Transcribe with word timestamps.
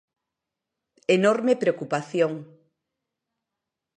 "Enorme 1.17 1.53
preocupación". 1.61 2.33